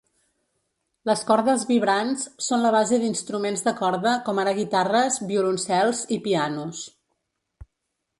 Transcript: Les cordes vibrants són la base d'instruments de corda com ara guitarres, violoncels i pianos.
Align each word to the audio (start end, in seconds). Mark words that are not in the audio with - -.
Les 1.09 1.19
cordes 1.31 1.65
vibrants 1.71 2.23
són 2.45 2.63
la 2.63 2.71
base 2.75 2.99
d'instruments 3.03 3.63
de 3.67 3.73
corda 3.81 4.13
com 4.29 4.41
ara 4.45 4.55
guitarres, 4.61 5.19
violoncels 5.33 6.01
i 6.17 6.19
pianos. 6.25 6.81